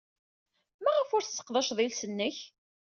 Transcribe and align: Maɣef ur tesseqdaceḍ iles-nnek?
Maɣef 0.83 1.09
ur 1.15 1.23
tesseqdaceḍ 1.23 1.79
iles-nnek? 1.85 2.37